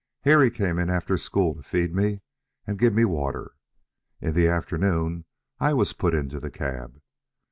[0.21, 2.21] Harry came in after school to feed me
[2.65, 3.53] and give me water.
[4.19, 5.25] In the afternoon
[5.59, 6.99] I was put into the cab.